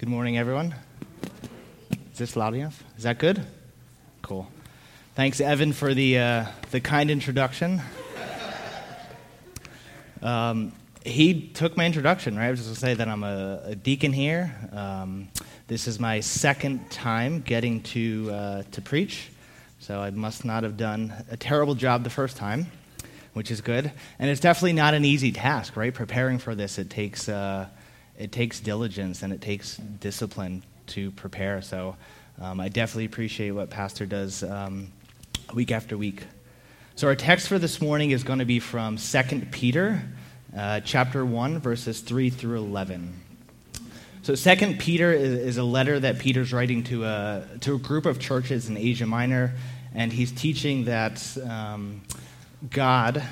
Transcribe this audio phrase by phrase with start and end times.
[0.00, 0.74] Good morning, everyone.
[2.12, 2.82] Is this loud enough?
[2.96, 3.44] Is that good?
[4.22, 4.48] Cool.
[5.14, 7.82] Thanks, Evan, for the, uh, the kind introduction.
[10.22, 10.72] Um,
[11.04, 12.46] he took my introduction, right?
[12.46, 14.56] I was just going to say that I'm a, a deacon here.
[14.72, 15.28] Um,
[15.66, 19.28] this is my second time getting to, uh, to preach,
[19.80, 22.68] so I must not have done a terrible job the first time,
[23.34, 23.92] which is good.
[24.18, 25.92] And it's definitely not an easy task, right?
[25.92, 27.28] Preparing for this, it takes.
[27.28, 27.68] Uh,
[28.20, 31.62] it takes diligence and it takes discipline to prepare.
[31.62, 31.96] So
[32.38, 34.88] um, I definitely appreciate what Pastor does um,
[35.54, 36.24] week after week.
[36.96, 40.02] So our text for this morning is going to be from 2 Peter
[40.54, 43.18] uh, chapter 1, verses 3 through 11.
[44.22, 48.04] So 2 Peter is, is, a letter that Peter's writing to a, to a group
[48.04, 49.54] of churches in Asia Minor,
[49.94, 52.02] and he's teaching that um,
[52.68, 53.22] God,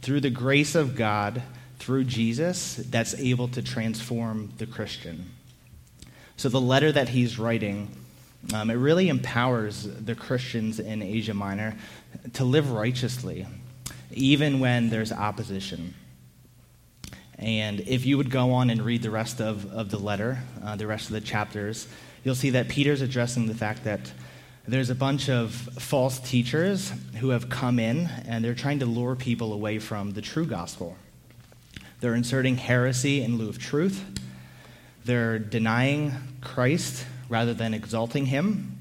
[0.00, 1.42] through the grace of God,
[1.88, 5.30] through Jesus that's able to transform the Christian.
[6.36, 7.88] So the letter that he's writing,
[8.52, 11.78] um, it really empowers the Christians in Asia Minor
[12.34, 13.46] to live righteously,
[14.12, 15.94] even when there's opposition.
[17.38, 20.76] And if you would go on and read the rest of, of the letter, uh,
[20.76, 21.88] the rest of the chapters,
[22.22, 24.12] you'll see that Peter's addressing the fact that
[24.66, 29.16] there's a bunch of false teachers who have come in and they're trying to lure
[29.16, 30.94] people away from the true gospel.
[32.00, 34.04] They're inserting heresy in lieu of truth.
[35.04, 38.76] They're denying Christ rather than exalting him.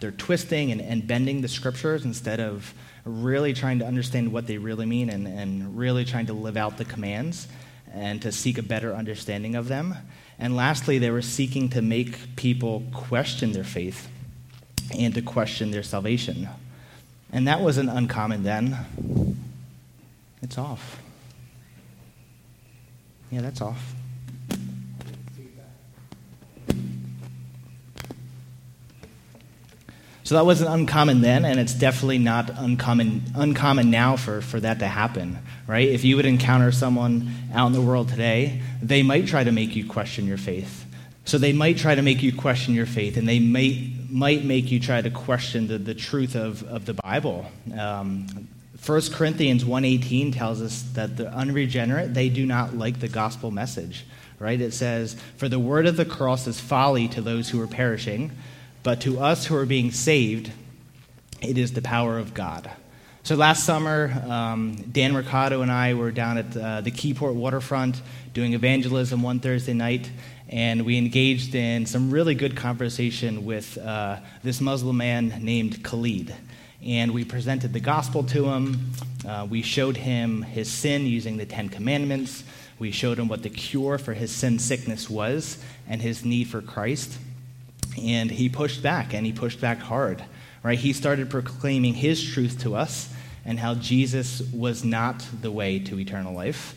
[0.00, 2.72] They're twisting and, and bending the scriptures instead of
[3.04, 6.76] really trying to understand what they really mean and, and really trying to live out
[6.76, 7.48] the commands
[7.92, 9.94] and to seek a better understanding of them.
[10.38, 14.08] And lastly, they were seeking to make people question their faith
[14.96, 16.48] and to question their salvation.
[17.32, 19.36] And that wasn't uncommon then.
[20.42, 21.00] It's off.
[23.30, 23.94] Yeah, that's off.
[30.28, 34.80] So that wasn't uncommon then, and it's definitely not uncommon, uncommon now for, for that
[34.80, 35.88] to happen, right?
[35.88, 39.74] If you would encounter someone out in the world today, they might try to make
[39.74, 40.84] you question your faith.
[41.24, 44.70] So they might try to make you question your faith, and they might, might make
[44.70, 47.46] you try to question the, the truth of, of the Bible.
[47.78, 48.48] Um,
[48.88, 54.06] 1 Corinthians 1:18 tells us that the unregenerate they do not like the gospel message,
[54.38, 54.58] right?
[54.58, 58.30] It says, "For the word of the cross is folly to those who are perishing,
[58.82, 60.52] but to us who are being saved,
[61.42, 62.70] it is the power of God."
[63.24, 68.00] So last summer, um, Dan Mercado and I were down at uh, the Keyport waterfront
[68.32, 70.10] doing evangelism one Thursday night,
[70.48, 76.34] and we engaged in some really good conversation with uh, this Muslim man named Khalid
[76.84, 78.92] and we presented the gospel to him.
[79.26, 82.44] Uh, we showed him his sin using the Ten Commandments.
[82.78, 86.62] We showed him what the cure for his sin sickness was and his need for
[86.62, 87.18] Christ.
[88.00, 90.24] And he pushed back, and he pushed back hard.
[90.62, 90.78] Right?
[90.78, 93.12] He started proclaiming his truth to us
[93.44, 96.76] and how Jesus was not the way to eternal life.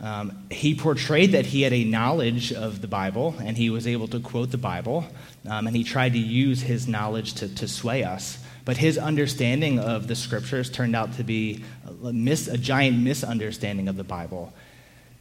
[0.00, 4.08] Um, he portrayed that he had a knowledge of the Bible and he was able
[4.08, 5.06] to quote the Bible,
[5.48, 8.41] um, and he tried to use his knowledge to, to sway us.
[8.64, 11.64] But his understanding of the scriptures turned out to be
[12.04, 14.52] a, mis- a giant misunderstanding of the Bible.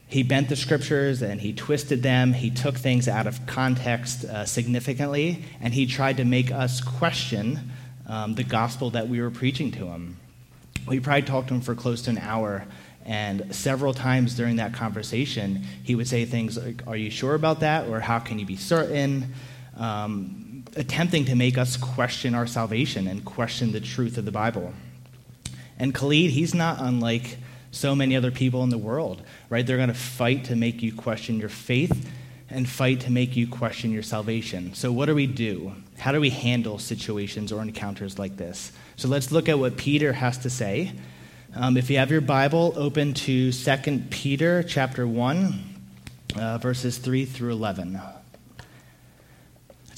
[0.07, 2.33] He bent the scriptures and he twisted them.
[2.33, 7.71] He took things out of context uh, significantly, and he tried to make us question
[8.07, 10.17] um, the gospel that we were preaching to him.
[10.85, 12.65] We probably talked to him for close to an hour,
[13.05, 17.61] and several times during that conversation, he would say things like, Are you sure about
[17.61, 17.87] that?
[17.87, 19.33] or How can you be certain?
[19.77, 20.40] Um,
[20.75, 24.73] attempting to make us question our salvation and question the truth of the Bible.
[25.77, 27.37] And Khalid, he's not unlike
[27.71, 29.65] so many other people in the world, right?
[29.65, 32.09] They're going to fight to make you question your faith
[32.49, 34.73] and fight to make you question your salvation.
[34.73, 35.73] So, what do we do?
[35.97, 38.71] How do we handle situations or encounters like this?
[38.97, 40.91] So, let's look at what Peter has to say.
[41.55, 45.63] Um, if you have your Bible, open to 2 Peter chapter 1,
[46.37, 47.99] uh, verses 3 through 11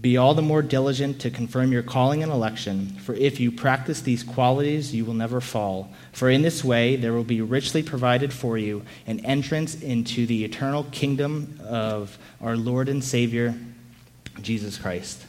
[0.00, 4.00] be all the more diligent to confirm your calling and election, for if you practice
[4.00, 5.92] these qualities, you will never fall.
[6.12, 10.44] For in this way, there will be richly provided for you an entrance into the
[10.44, 13.54] eternal kingdom of our Lord and Savior,
[14.40, 15.26] Jesus Christ.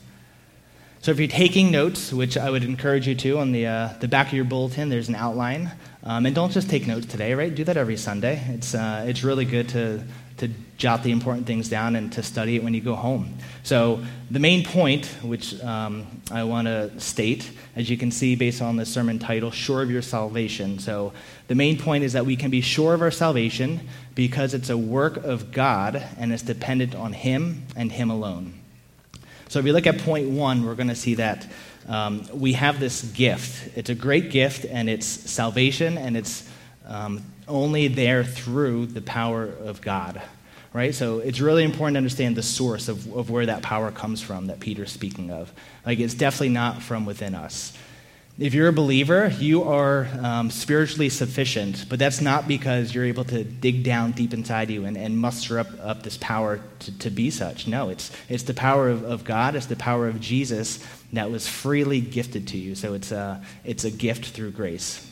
[1.01, 4.07] So if you're taking notes, which I would encourage you to, on the, uh, the
[4.07, 5.71] back of your bulletin, there's an outline.
[6.03, 7.53] Um, and don't just take notes today, right?
[7.53, 8.41] Do that every Sunday.
[8.50, 10.03] It's, uh, it's really good to
[10.41, 13.38] to jot the important things down and to study it when you go home.
[13.61, 18.59] So, the main point, which um, I want to state, as you can see based
[18.59, 20.79] on the sermon title, Sure of Your Salvation.
[20.79, 21.13] So,
[21.47, 24.77] the main point is that we can be sure of our salvation because it's a
[24.77, 28.55] work of God and it's dependent on Him and Him alone.
[29.47, 31.47] So, if we look at point one, we're going to see that
[31.88, 33.77] um, we have this gift.
[33.77, 36.49] It's a great gift, and it's salvation, and it's
[36.88, 37.21] um,
[37.51, 40.21] only there through the power of God.
[40.74, 40.95] Right?
[40.95, 44.48] So it's really important to understand the source of, of where that power comes from
[44.48, 45.51] that Peter's speaking of.
[45.86, 47.77] Like, it's definitely not from within us.
[48.39, 53.25] If you're a believer, you are um, spiritually sufficient, but that's not because you're able
[53.25, 57.09] to dig down deep inside you and, and muster up, up this power to, to
[57.09, 57.68] be such.
[57.68, 60.80] No, it's, it's the power of, of God, it's the power of Jesus
[61.12, 62.75] that was freely gifted to you.
[62.75, 65.06] So it's a, it's a gift through grace.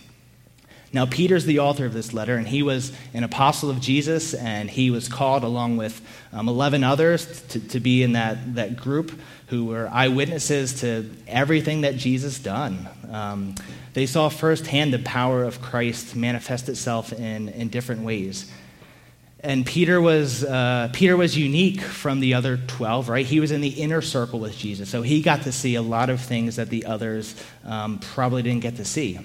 [0.91, 4.69] Now, Peter's the author of this letter, and he was an apostle of Jesus, and
[4.69, 6.01] he was called along with
[6.33, 9.11] um, 11 others to, to be in that, that group
[9.47, 12.89] who were eyewitnesses to everything that Jesus done.
[13.11, 13.55] Um,
[13.93, 18.51] they saw firsthand the power of Christ manifest itself in, in different ways.
[19.41, 23.25] And Peter was, uh, Peter was unique from the other 12, right?
[23.25, 26.09] He was in the inner circle with Jesus, so he got to see a lot
[26.09, 29.19] of things that the others um, probably didn't get to see.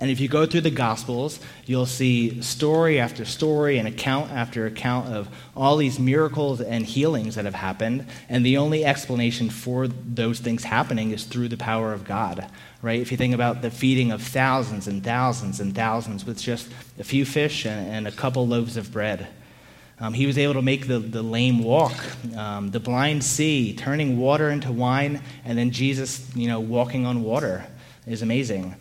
[0.00, 4.64] And if you go through the Gospels, you'll see story after story and account after
[4.64, 8.06] account of all these miracles and healings that have happened.
[8.30, 12.50] And the only explanation for those things happening is through the power of God,
[12.80, 12.98] right?
[12.98, 17.04] If you think about the feeding of thousands and thousands and thousands with just a
[17.04, 19.28] few fish and, and a couple loaves of bread.
[20.02, 21.92] Um, he was able to make the, the lame walk,
[22.34, 27.22] um, the blind see, turning water into wine, and then Jesus, you know, walking on
[27.22, 27.66] water
[28.06, 28.76] is amazing.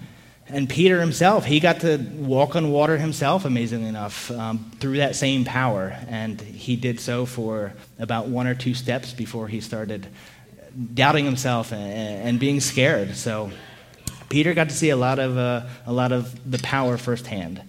[0.51, 5.16] And Peter himself, he got to walk on water himself, amazingly enough, um, through that
[5.16, 5.96] same power.
[6.07, 10.07] And he did so for about one or two steps before he started
[10.94, 13.16] doubting himself and, and being scared.
[13.16, 13.51] So
[14.30, 17.62] Peter got to see a lot of, uh, a lot of the power firsthand.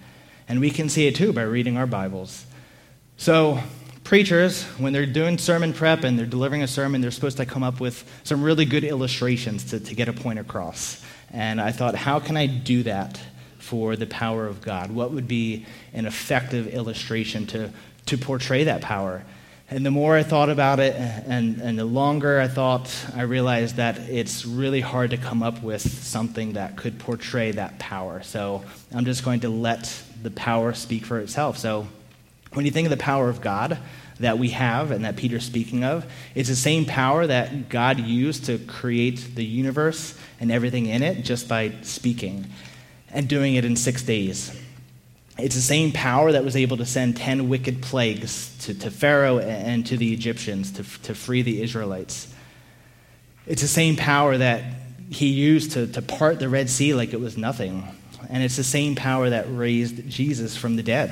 [0.48, 2.46] And we can see it too by reading our Bibles.
[3.16, 3.60] So,
[4.04, 7.62] preachers, when they're doing sermon prep and they're delivering a sermon, they're supposed to come
[7.62, 11.04] up with some really good illustrations to, to get a point across.
[11.32, 13.20] And I thought, how can I do that
[13.58, 14.90] for the power of God?
[14.90, 17.70] What would be an effective illustration to,
[18.06, 19.24] to portray that power?
[19.72, 23.76] And the more I thought about it, and, and the longer I thought, I realized
[23.76, 28.20] that it's really hard to come up with something that could portray that power.
[28.24, 31.56] So I'm just going to let the power speak for itself.
[31.56, 31.86] So
[32.52, 33.78] when you think of the power of God,
[34.20, 36.06] that we have and that Peter's speaking of.
[36.34, 41.24] It's the same power that God used to create the universe and everything in it
[41.24, 42.46] just by speaking
[43.10, 44.54] and doing it in six days.
[45.38, 49.38] It's the same power that was able to send 10 wicked plagues to, to Pharaoh
[49.38, 52.32] and to the Egyptians to, to free the Israelites.
[53.46, 54.62] It's the same power that
[55.08, 57.88] he used to, to part the Red Sea like it was nothing.
[58.28, 61.10] And it's the same power that raised Jesus from the dead.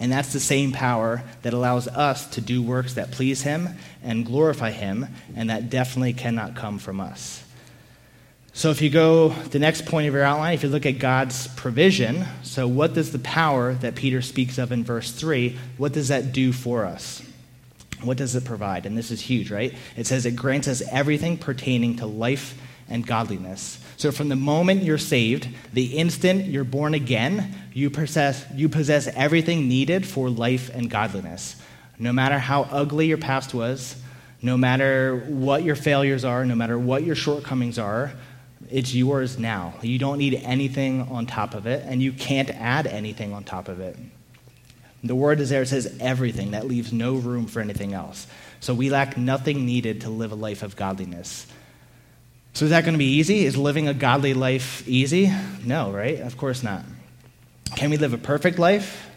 [0.00, 3.68] And that's the same power that allows us to do works that please Him
[4.02, 7.44] and glorify Him, and that definitely cannot come from us.
[8.52, 11.46] So, if you go the next point of your outline, if you look at God's
[11.48, 16.08] provision, so what does the power that Peter speaks of in verse 3, what does
[16.08, 17.22] that do for us?
[18.02, 18.86] What does it provide?
[18.86, 19.74] And this is huge, right?
[19.96, 23.79] It says it grants us everything pertaining to life and godliness.
[24.00, 29.06] So from the moment you're saved, the instant you're born again, you possess, you possess
[29.08, 31.54] everything needed for life and godliness.
[31.98, 33.94] No matter how ugly your past was,
[34.40, 38.12] no matter what your failures are, no matter what your shortcomings are,
[38.70, 39.74] it's yours now.
[39.82, 43.68] You don't need anything on top of it, and you can't add anything on top
[43.68, 43.98] of it.
[45.04, 46.52] The word is there, it says everything.
[46.52, 48.26] That leaves no room for anything else.
[48.60, 51.46] So we lack nothing needed to live a life of godliness.
[52.52, 53.44] So is that going to be easy?
[53.44, 55.32] Is living a godly life easy?
[55.64, 56.20] No, right?
[56.20, 56.84] Of course not.
[57.76, 59.08] Can we live a perfect life?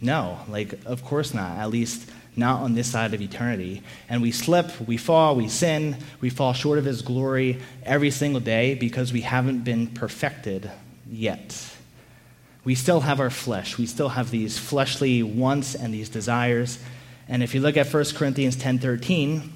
[0.00, 3.82] No, like, of course not, at least not on this side of eternity.
[4.08, 8.40] And we slip, we fall, we sin, we fall short of His glory every single
[8.40, 10.70] day because we haven't been perfected
[11.08, 11.72] yet.
[12.64, 13.78] We still have our flesh.
[13.78, 16.78] We still have these fleshly wants and these desires.
[17.28, 19.50] And if you look at 1 Corinthians 10:13,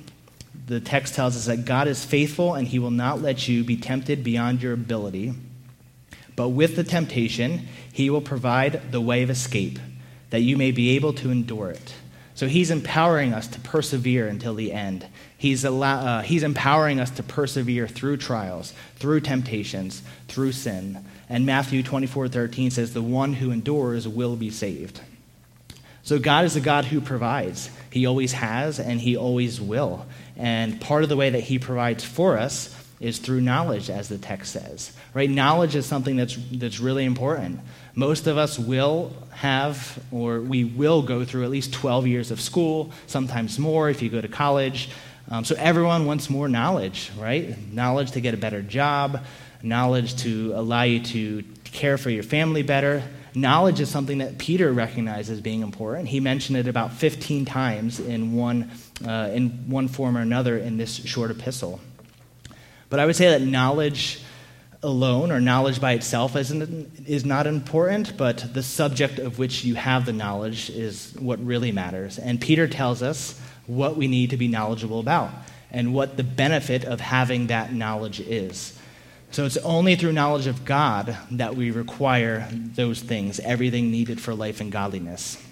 [0.67, 3.77] the text tells us that God is faithful and he will not let you be
[3.77, 5.33] tempted beyond your ability.
[6.35, 9.79] But with the temptation, he will provide the way of escape
[10.31, 11.95] that you may be able to endure it.
[12.35, 15.07] So he's empowering us to persevere until the end.
[15.39, 21.03] He's, allow, uh, he's empowering us to persevere through trials, through temptations, through sin.
[21.31, 25.01] And Matthew 24 13 says, The one who endures will be saved.
[26.03, 27.71] So God is a God who provides.
[27.91, 30.07] He always has, and He always will.
[30.37, 34.19] And part of the way that He provides for us is through knowledge, as the
[34.19, 34.93] text says.
[35.13, 35.29] Right?
[35.29, 37.61] Knowledge is something that's, that's really important.
[37.95, 42.41] Most of us will have, or we will go through at least 12 years of
[42.41, 44.91] school, sometimes more if you go to college.
[45.31, 47.57] Um, so everyone wants more knowledge, right?
[47.73, 49.25] Knowledge to get a better job,
[49.63, 53.03] knowledge to allow you to care for your family better.
[53.35, 56.09] Knowledge is something that Peter recognized as being important.
[56.09, 58.71] He mentioned it about 15 times in one,
[59.05, 61.81] uh, in one form or another in this short epistle.
[62.89, 64.21] But I would say that knowledge
[64.83, 69.75] alone or knowledge by itself isn't, is not important, but the subject of which you
[69.75, 72.19] have the knowledge is what really matters.
[72.19, 75.31] And Peter tells us what we need to be knowledgeable about
[75.71, 78.79] and what the benefit of having that knowledge is.
[79.33, 84.35] So it's only through knowledge of God that we require those things, everything needed for
[84.35, 85.43] life and godliness.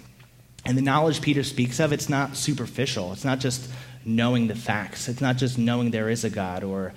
[0.65, 3.13] And the knowledge Peter speaks of, it's not superficial.
[3.13, 3.69] It's not just
[4.03, 5.07] knowing the facts.
[5.07, 6.93] It's not just knowing there is a God or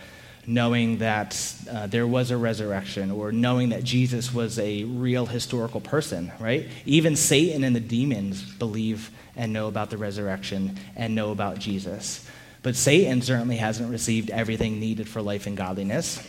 [0.46, 5.80] knowing that uh, there was a resurrection or knowing that Jesus was a real historical
[5.80, 6.66] person, right?
[6.86, 12.26] Even Satan and the demons believe and know about the resurrection and know about Jesus.
[12.62, 16.26] But Satan certainly hasn't received everything needed for life and godliness.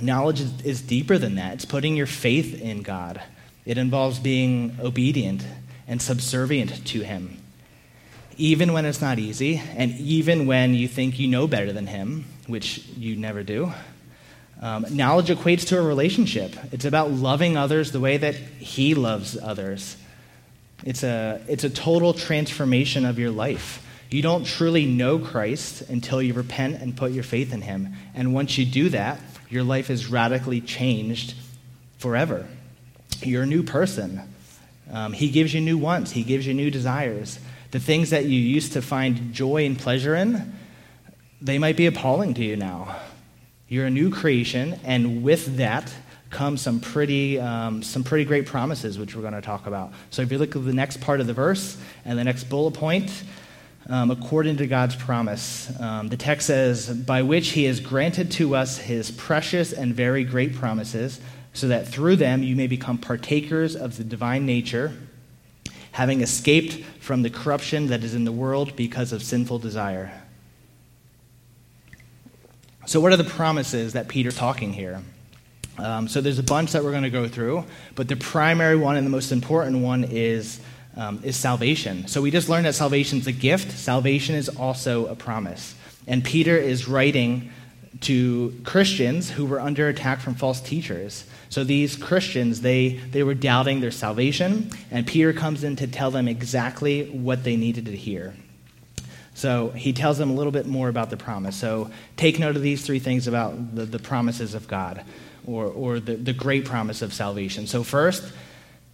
[0.00, 3.22] Knowledge is, is deeper than that, it's putting your faith in God,
[3.64, 5.44] it involves being obedient
[5.88, 7.38] and subservient to Him.
[8.36, 12.26] Even when it's not easy, and even when you think you know better than Him,
[12.46, 13.72] which you never do.
[14.60, 16.56] Um, knowledge equates to a relationship.
[16.72, 19.96] It's about loving others the way that He loves others.
[20.84, 23.82] It's a, it's a total transformation of your life.
[24.10, 27.94] You don't truly know Christ until you repent and put your faith in Him.
[28.14, 31.34] And once you do that, your life is radically changed
[31.98, 32.46] forever.
[33.22, 34.22] You're a new person.
[34.90, 37.38] Um, he gives you new wants, He gives you new desires.
[37.72, 40.54] The things that you used to find joy and pleasure in,
[41.40, 42.96] they might be appalling to you now.
[43.68, 45.92] You're a new creation, and with that
[46.30, 49.92] comes some pretty, um, some pretty great promises, which we're going to talk about.
[50.10, 52.74] So if you look at the next part of the verse and the next bullet
[52.74, 53.24] point,
[53.88, 58.56] um, according to God's promise, um, the text says, By which he has granted to
[58.56, 61.20] us his precious and very great promises,
[61.56, 64.92] so that through them you may become partakers of the divine nature,
[65.92, 70.12] having escaped from the corruption that is in the world because of sinful desire.
[72.84, 75.02] So, what are the promises that Peter's talking here?
[75.78, 78.96] Um, so, there's a bunch that we're going to go through, but the primary one
[78.96, 80.60] and the most important one is,
[80.94, 82.06] um, is salvation.
[82.06, 85.74] So, we just learned that salvation is a gift, salvation is also a promise.
[86.06, 87.50] And Peter is writing
[88.02, 91.24] to Christians who were under attack from false teachers.
[91.48, 96.10] So these Christians, they, they were doubting their salvation, and Peter comes in to tell
[96.10, 98.34] them exactly what they needed to hear.
[99.34, 101.56] So he tells them a little bit more about the promise.
[101.56, 105.04] So take note of these three things about the, the promises of God
[105.46, 107.66] or, or the, the great promise of salvation.
[107.66, 108.32] So, first,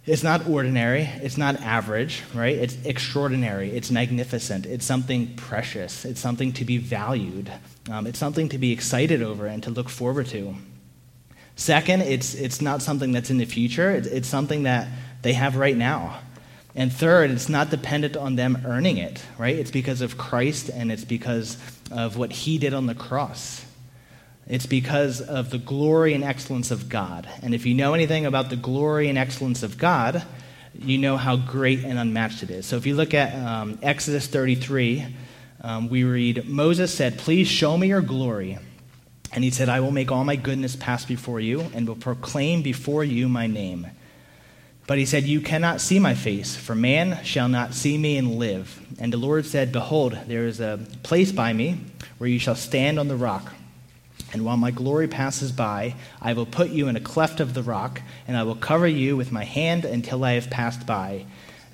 [0.05, 2.55] it's not ordinary, it's not average, right?
[2.55, 7.51] It's extraordinary, it's magnificent, it's something precious, it's something to be valued,
[7.89, 10.55] um, it's something to be excited over and to look forward to.
[11.55, 14.87] Second, it's, it's not something that's in the future, it's, it's something that
[15.21, 16.19] they have right now.
[16.75, 19.55] And third, it's not dependent on them earning it, right?
[19.55, 21.57] It's because of Christ and it's because
[21.91, 23.63] of what he did on the cross.
[24.47, 27.29] It's because of the glory and excellence of God.
[27.41, 30.23] And if you know anything about the glory and excellence of God,
[30.77, 32.65] you know how great and unmatched it is.
[32.65, 35.05] So if you look at um, Exodus 33,
[35.61, 38.57] um, we read Moses said, Please show me your glory.
[39.33, 42.61] And he said, I will make all my goodness pass before you and will proclaim
[42.61, 43.87] before you my name.
[44.85, 48.35] But he said, You cannot see my face, for man shall not see me and
[48.35, 48.79] live.
[48.99, 51.79] And the Lord said, Behold, there is a place by me
[52.17, 53.53] where you shall stand on the rock.
[54.33, 57.63] And while my glory passes by, I will put you in a cleft of the
[57.63, 61.25] rock, and I will cover you with my hand until I have passed by.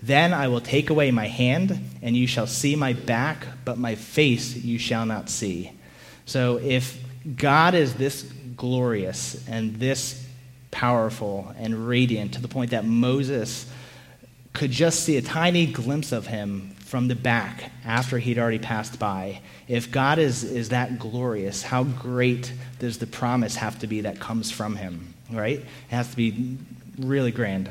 [0.02, 3.96] Then I will take away my hand, and you shall see my back, but my
[3.96, 5.72] face you shall not see.
[6.26, 7.02] So if
[7.36, 8.24] God is this
[8.56, 10.26] glorious and this
[10.72, 13.66] powerful and radiant to the point that Moses
[14.54, 18.98] could just see a tiny glimpse of him from the back after he'd already passed
[18.98, 19.42] by.
[19.68, 24.20] If God is, is that glorious, how great does the promise have to be that
[24.20, 25.60] comes from him, right?
[25.60, 26.58] It has to be
[26.98, 27.70] really grand.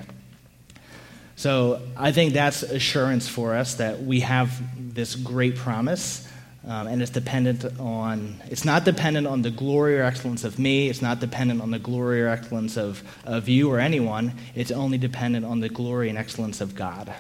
[1.35, 4.61] So I think that's assurance for us that we have
[4.95, 6.29] this great promise.
[6.67, 10.89] Um, and it's dependent on, it's not dependent on the glory or excellence of me.
[10.89, 14.35] It's not dependent on the glory or excellence of, of you or anyone.
[14.55, 17.15] It's only dependent on the glory and excellence of God.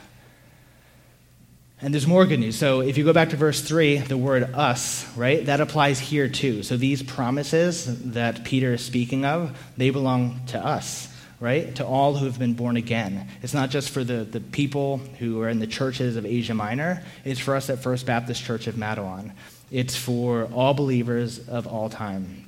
[1.80, 2.56] And there's more good news.
[2.56, 6.28] So if you go back to verse 3, the word us, right, that applies here
[6.28, 6.64] too.
[6.64, 11.74] So these promises that Peter is speaking of, they belong to us, right?
[11.76, 13.28] To all who have been born again.
[13.42, 17.04] It's not just for the, the people who are in the churches of Asia Minor,
[17.24, 19.32] it's for us at First Baptist Church of Matawan.
[19.70, 22.44] It's for all believers of all time.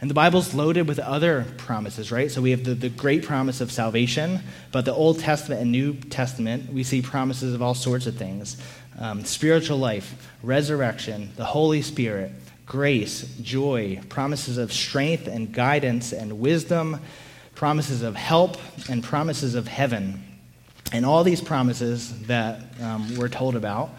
[0.00, 2.28] And the Bible's loaded with other promises, right?
[2.28, 4.40] So we have the, the great promise of salvation,
[4.72, 8.60] but the Old Testament and New Testament, we see promises of all sorts of things
[8.98, 12.32] um, spiritual life, resurrection, the Holy Spirit,
[12.66, 17.00] grace, joy, promises of strength and guidance and wisdom,
[17.62, 18.56] promises of help,
[18.90, 20.20] and promises of heaven.
[20.90, 23.90] And all these promises that um, we're told about,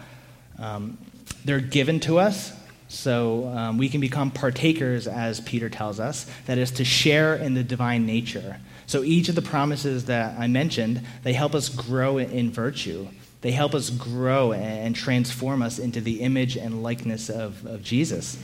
[0.58, 0.98] um,
[1.46, 2.52] they're given to us
[2.88, 7.54] so um, we can become partakers, as Peter tells us, that is to share in
[7.54, 8.58] the divine nature.
[8.86, 13.08] So each of the promises that I mentioned, they help us grow in virtue.
[13.40, 18.36] They help us grow and transform us into the image and likeness of, of Jesus.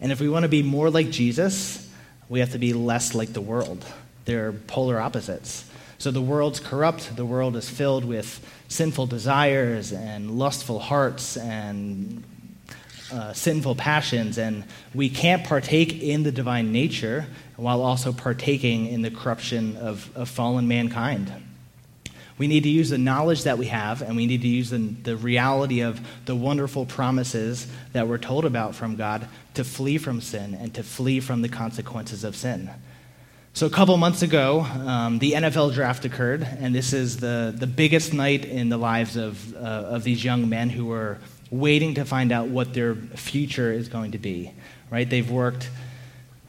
[0.00, 1.88] And if we want to be more like Jesus,
[2.30, 3.84] we have to be less like the world.
[4.24, 5.64] They're polar opposites.
[5.98, 12.24] So the world's corrupt, the world is filled with sinful desires and lustful hearts and
[13.12, 19.02] uh, sinful passions, and we can't partake in the divine nature while also partaking in
[19.02, 21.32] the corruption of, of fallen mankind.
[22.38, 24.78] We need to use the knowledge that we have, and we need to use the,
[24.78, 30.22] the reality of the wonderful promises that we're told about from God to flee from
[30.22, 32.70] sin and to flee from the consequences of sin.
[33.60, 37.66] So, a couple months ago, um, the NFL draft occurred, and this is the, the
[37.66, 41.18] biggest night in the lives of, uh, of these young men who were
[41.50, 44.50] waiting to find out what their future is going to be,
[44.88, 45.10] right?
[45.10, 45.68] They've worked,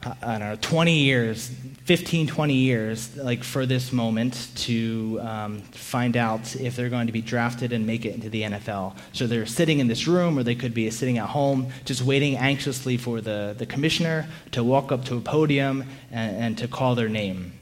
[0.02, 1.50] I don't know, 20 years,
[1.84, 7.12] 15, 20 years, like for this moment to um, find out if they're going to
[7.12, 8.96] be drafted and make it into the NFL.
[9.12, 12.36] So they're sitting in this room, or they could be sitting at home, just waiting
[12.36, 16.94] anxiously for the, the commissioner to walk up to a podium and, and to call
[16.94, 17.52] their name.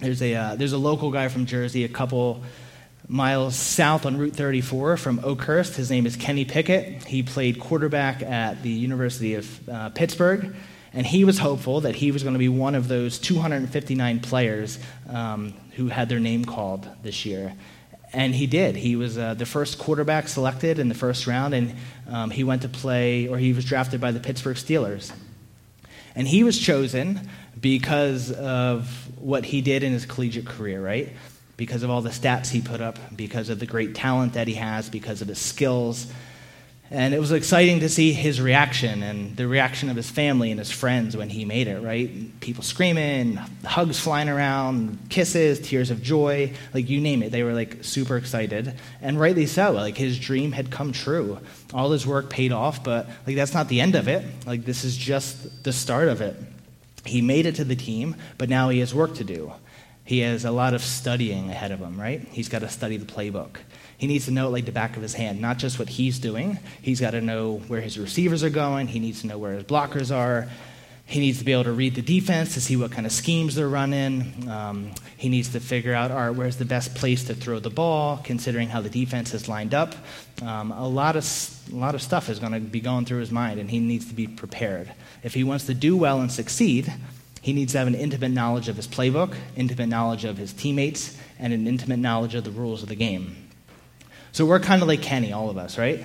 [0.00, 2.42] There's a, uh, there's a local guy from Jersey, a couple
[3.08, 5.76] miles south on Route 34 from Oakhurst.
[5.76, 7.04] His name is Kenny Pickett.
[7.04, 10.54] He played quarterback at the University of uh, Pittsburgh,
[10.92, 14.78] and he was hopeful that he was going to be one of those 259 players
[15.08, 17.54] um, who had their name called this year.
[18.12, 18.76] And he did.
[18.76, 21.74] He was uh, the first quarterback selected in the first round, and
[22.08, 25.12] um, he went to play, or he was drafted by the Pittsburgh Steelers.
[26.14, 27.28] And he was chosen
[27.60, 28.88] because of
[29.20, 31.10] what he did in his collegiate career, right?
[31.58, 34.54] because of all the stats he put up, because of the great talent that he
[34.54, 36.06] has, because of his skills.
[36.90, 40.58] And it was exciting to see his reaction and the reaction of his family and
[40.58, 42.40] his friends when he made it, right?
[42.40, 47.30] People screaming, hugs flying around, kisses, tears of joy, like you name it.
[47.30, 48.74] They were like super excited.
[49.02, 49.72] And rightly so.
[49.72, 51.38] Like his dream had come true.
[51.74, 54.24] All his work paid off, but like that's not the end of it.
[54.46, 56.36] Like this is just the start of it.
[57.04, 59.52] He made it to the team, but now he has work to do.
[60.04, 62.26] He has a lot of studying ahead of him, right?
[62.30, 63.56] He's got to study the playbook.
[63.98, 66.20] He needs to know it like the back of his hand, not just what he's
[66.20, 66.58] doing.
[66.80, 68.86] He's got to know where his receivers are going.
[68.86, 70.48] He needs to know where his blockers are.
[71.04, 73.54] He needs to be able to read the defense to see what kind of schemes
[73.54, 74.46] they're running.
[74.48, 77.70] Um, he needs to figure out, all right, where's the best place to throw the
[77.70, 79.94] ball, considering how the defense is lined up.
[80.42, 81.26] Um, a, lot of,
[81.72, 84.06] a lot of stuff is going to be going through his mind, and he needs
[84.08, 84.92] to be prepared.
[85.24, 86.92] If he wants to do well and succeed,
[87.40, 91.16] he needs to have an intimate knowledge of his playbook, intimate knowledge of his teammates,
[91.38, 93.47] and an intimate knowledge of the rules of the game.
[94.38, 96.04] So we're kind of like Kenny, all of us, right?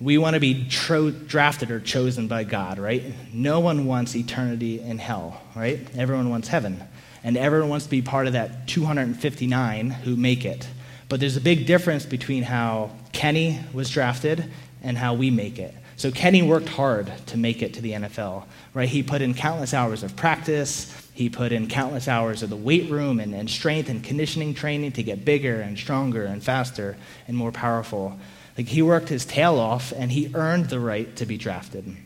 [0.00, 3.04] We want to be tro- drafted or chosen by God, right?
[3.34, 5.86] No one wants eternity in hell, right?
[5.94, 6.82] Everyone wants heaven.
[7.22, 10.66] And everyone wants to be part of that 259 who make it.
[11.10, 14.50] But there's a big difference between how Kenny was drafted
[14.82, 15.74] and how we make it.
[15.96, 18.88] So Kenny worked hard to make it to the NFL, right?
[18.88, 20.92] He put in countless hours of practice.
[21.14, 24.92] He put in countless hours of the weight room and, and strength and conditioning training
[24.92, 28.18] to get bigger and stronger and faster and more powerful.
[28.58, 31.96] Like he worked his tail off and he earned the right to be drafted.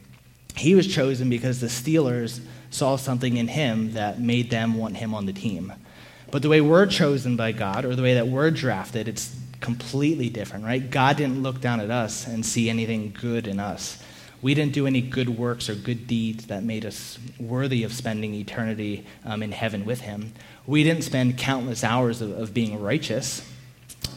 [0.55, 5.15] He was chosen because the Steelers saw something in him that made them want him
[5.15, 5.73] on the team.
[6.31, 10.29] But the way we're chosen by God, or the way that we're drafted, it's completely
[10.31, 10.91] different, right?
[10.91, 14.03] God didn't look down at us and see anything good in us.
[14.43, 18.35] We didn't do any good works or good deeds that made us worthy of spending
[18.35, 20.33] eternity um, in heaven with Him.
[20.67, 23.47] We didn't spend countless hours of, of being righteous.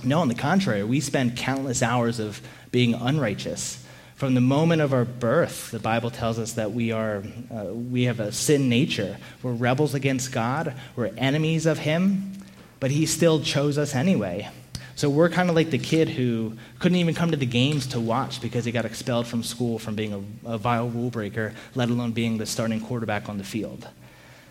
[0.01, 3.85] No, on the contrary, we spend countless hours of being unrighteous.
[4.15, 8.03] From the moment of our birth, the Bible tells us that we, are, uh, we
[8.03, 9.17] have a sin nature.
[9.41, 12.31] We're rebels against God, we're enemies of Him,
[12.79, 14.49] but He still chose us anyway.
[14.95, 17.99] So we're kind of like the kid who couldn't even come to the games to
[17.99, 20.13] watch because he got expelled from school from being
[20.45, 23.87] a, a vile rule breaker, let alone being the starting quarterback on the field.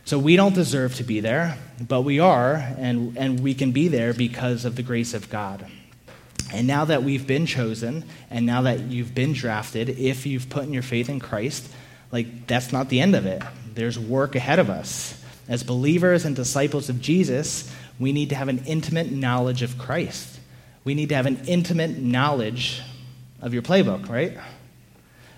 [0.04, 3.86] So we don't deserve to be there, but we are, and, and we can be
[3.86, 5.64] there because of the grace of God.
[6.52, 10.64] And now that we've been chosen, and now that you've been drafted, if you've put
[10.64, 11.70] in your faith in Christ,
[12.10, 13.42] like that's not the end of it.
[13.74, 15.18] There's work ahead of us.
[15.48, 20.31] As believers and disciples of Jesus, we need to have an intimate knowledge of Christ.
[20.84, 22.82] We need to have an intimate knowledge
[23.40, 24.38] of your playbook, right?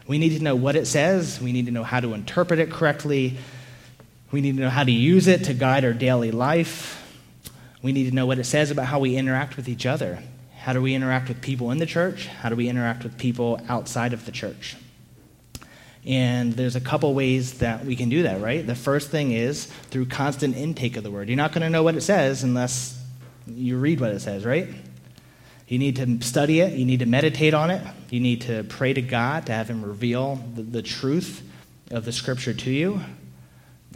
[0.06, 1.40] We need to know what it says.
[1.40, 3.38] We need to know how to interpret it correctly.
[4.30, 7.00] We need to know how to use it to guide our daily life.
[7.82, 10.22] We need to know what it says about how we interact with each other.
[10.58, 12.26] How do we interact with people in the church?
[12.26, 14.76] How do we interact with people outside of the church?
[16.06, 18.66] And there's a couple ways that we can do that, right?
[18.66, 21.28] The first thing is through constant intake of the word.
[21.28, 22.98] You're not going to know what it says unless
[23.46, 24.68] you read what it says, right?
[25.66, 26.74] You need to study it.
[26.74, 27.82] You need to meditate on it.
[28.10, 31.42] You need to pray to God to have Him reveal the, the truth
[31.90, 33.00] of the Scripture to you.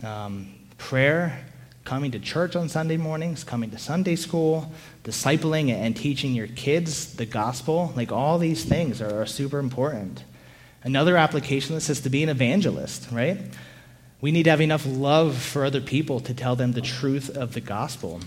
[0.03, 1.45] Um, prayer,
[1.85, 4.73] coming to church on Sunday mornings, coming to Sunday school,
[5.05, 10.23] discipling and teaching your kids the gospel like all these things are, are super important.
[10.83, 13.39] Another application this is to be an evangelist, right?
[14.21, 17.55] We need to have enough love for other people to tell them the truth of
[17.55, 18.21] the gospel.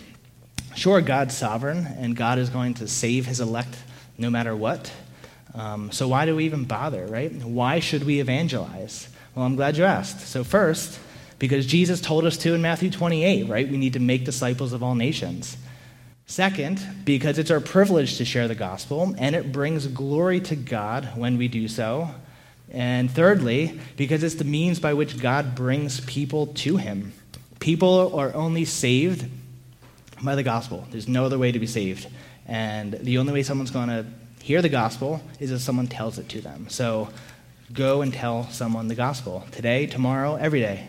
[0.76, 3.76] Sure, God's sovereign, and God is going to save his elect
[4.18, 4.92] no matter what.
[5.54, 7.32] Um, so, why do we even bother, right?
[7.44, 9.10] Why should we evangelize?
[9.36, 10.22] Well, I'm glad you asked.
[10.22, 11.00] So, first,
[11.40, 13.70] because Jesus told us to in Matthew 28, right?
[13.70, 15.58] We need to make disciples of all nations.
[16.26, 21.18] Second, because it's our privilege to share the gospel, and it brings glory to God
[21.18, 22.10] when we do so.
[22.72, 27.12] And thirdly, because it's the means by which God brings people to Him.
[27.60, 29.26] People are only saved
[30.24, 30.88] by the gospel.
[30.92, 32.08] There's no other way to be saved.
[32.48, 34.06] And the only way someone's going to
[34.42, 36.68] hear the gospel is if someone tells it to them.
[36.70, 37.10] So
[37.72, 40.88] go and tell someone the gospel today, tomorrow, every day.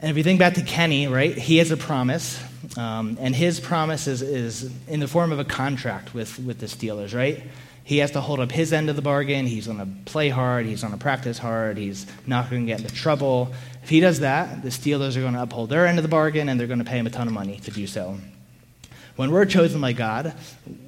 [0.00, 2.42] And if you think back to Kenny, right, he has a promise.
[2.76, 6.66] Um, and his promise is, is in the form of a contract with, with the
[6.66, 7.42] Steelers, right?
[7.84, 9.46] He has to hold up his end of the bargain.
[9.46, 10.64] He's going to play hard.
[10.64, 11.76] He's going to practice hard.
[11.76, 13.52] He's not going to get into trouble.
[13.82, 16.48] If he does that, the Steelers are going to uphold their end of the bargain
[16.48, 18.18] and they're going to pay him a ton of money to do so.
[19.16, 20.34] When we're chosen by God,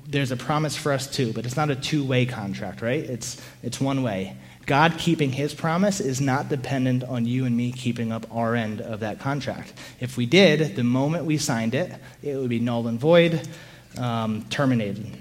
[0.08, 3.04] there's a promise for us too, but it's not a two way contract, right?
[3.04, 4.36] It's, it's one way.
[4.64, 8.80] God keeping his promise is not dependent on you and me keeping up our end
[8.80, 9.72] of that contract.
[10.00, 13.46] If we did, the moment we signed it, it would be null and void,
[13.96, 15.16] um, terminated.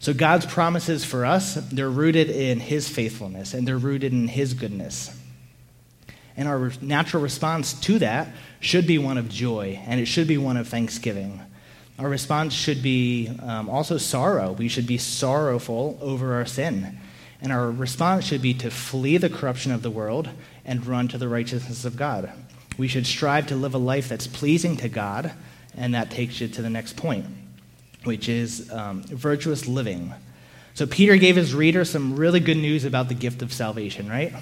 [0.00, 4.54] So God's promises for us, they're rooted in his faithfulness and they're rooted in his
[4.54, 5.14] goodness.
[6.38, 8.28] And our natural response to that
[8.60, 11.42] should be one of joy and it should be one of thanksgiving.
[11.98, 14.52] Our response should be um, also sorrow.
[14.52, 16.98] We should be sorrowful over our sin.
[17.42, 20.30] And our response should be to flee the corruption of the world
[20.64, 22.32] and run to the righteousness of God.
[22.78, 25.32] We should strive to live a life that's pleasing to God,
[25.76, 27.26] and that takes you to the next point
[28.04, 30.12] which is um, virtuous living.
[30.74, 34.32] So, Peter gave his reader some really good news about the gift of salvation, right?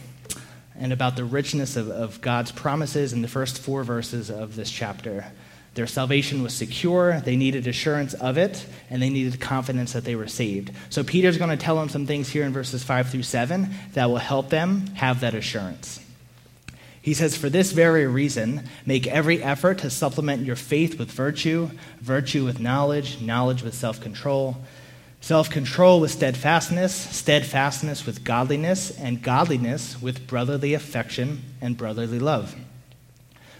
[0.79, 4.71] And about the richness of, of God's promises in the first four verses of this
[4.71, 5.27] chapter.
[5.75, 10.17] Their salvation was secure, they needed assurance of it, and they needed confidence that they
[10.17, 10.71] were saved.
[10.91, 14.07] So, Peter's going to tell them some things here in verses 5 through 7 that
[14.07, 16.01] will help them have that assurance.
[17.09, 21.71] He says, For this very reason, make every effort to supplement your faith with virtue,
[22.03, 24.59] virtue with knowledge, knowledge with self control,
[25.23, 32.55] self control with steadfastness, steadfastness with godliness, and godliness with brotherly affection and brotherly love.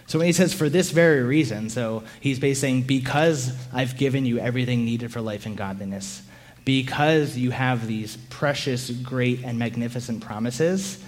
[0.05, 4.27] So when he says for this very reason, so he's basically saying, because I've given
[4.27, 6.21] you everything needed for life and godliness,
[6.65, 11.03] because you have these precious, great, and magnificent promises,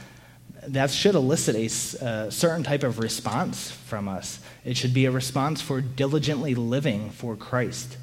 [0.68, 4.40] that should elicit a uh, certain type of response from us.
[4.64, 7.98] It should be a response for diligently living for Christ.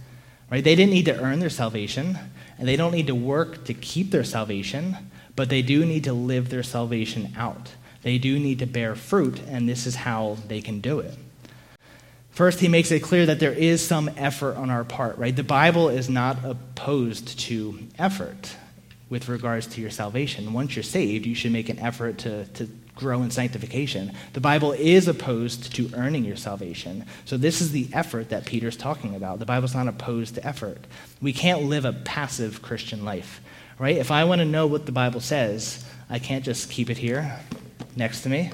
[0.50, 0.64] Right?
[0.64, 2.18] They didn't need to earn their salvation,
[2.58, 4.96] and they don't need to work to keep their salvation,
[5.36, 7.72] but they do need to live their salvation out.
[8.02, 11.14] They do need to bear fruit, and this is how they can do it.
[12.30, 15.34] First, he makes it clear that there is some effort on our part, right?
[15.34, 18.56] The Bible is not opposed to effort
[19.10, 20.52] with regards to your salvation.
[20.52, 24.12] Once you're saved, you should make an effort to, to grow in sanctification.
[24.32, 27.06] The Bible is opposed to earning your salvation.
[27.24, 29.38] So, this is the effort that Peter's talking about.
[29.38, 30.86] The Bible's not opposed to effort.
[31.22, 33.40] We can't live a passive Christian life,
[33.78, 33.96] right?
[33.96, 37.38] If I want to know what the Bible says, I can't just keep it here
[37.96, 38.50] next to me.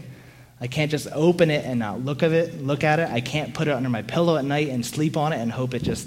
[0.60, 3.10] I can't just open it and not look of it, look at it.
[3.10, 5.74] I can't put it under my pillow at night and sleep on it and hope
[5.74, 6.06] it just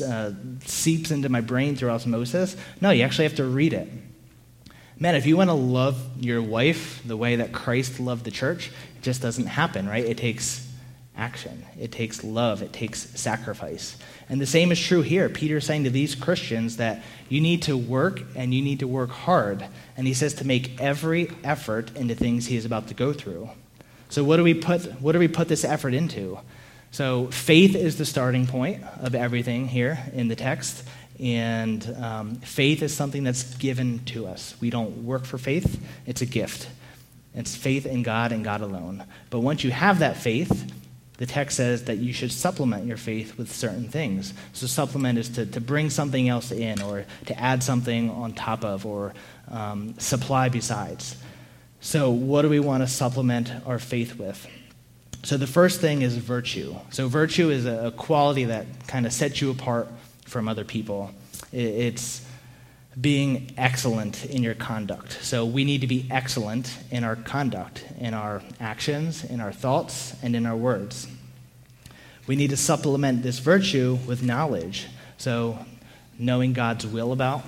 [0.00, 2.56] uh, seeps into my brain through osmosis.
[2.80, 3.88] No, you actually have to read it.
[5.00, 8.68] Man, if you want to love your wife the way that Christ loved the church,
[8.96, 10.04] it just doesn't happen, right?
[10.04, 10.66] It takes
[11.16, 13.96] action, it takes love, it takes sacrifice.
[14.28, 15.28] And the same is true here.
[15.28, 19.10] Peter's saying to these Christians that you need to work and you need to work
[19.10, 19.64] hard.
[19.96, 23.50] And he says to make every effort into things he is about to go through.
[24.08, 26.38] So what do we put what do we put this effort into?
[26.90, 30.84] So, faith is the starting point of everything here in the text.
[31.20, 34.54] And um, faith is something that's given to us.
[34.60, 36.68] We don't work for faith, it's a gift.
[37.34, 39.04] It's faith in God and God alone.
[39.30, 40.72] But once you have that faith,
[41.18, 44.32] the text says that you should supplement your faith with certain things.
[44.52, 48.64] So, supplement is to, to bring something else in, or to add something on top
[48.64, 49.14] of, or
[49.50, 51.16] um, supply besides.
[51.80, 54.46] So, what do we want to supplement our faith with?
[55.24, 56.76] So the first thing is virtue.
[56.90, 59.88] So virtue is a quality that kind of sets you apart
[60.24, 61.10] from other people.
[61.52, 62.24] It's
[63.00, 65.18] being excellent in your conduct.
[65.22, 70.14] So we need to be excellent in our conduct, in our actions, in our thoughts,
[70.22, 71.06] and in our words.
[72.26, 74.86] We need to supplement this virtue with knowledge.
[75.16, 75.58] So
[76.18, 77.42] knowing God's will about,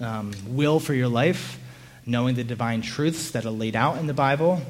[0.00, 1.58] um, will for your life,
[2.04, 4.60] knowing the divine truths that are laid out in the Bible,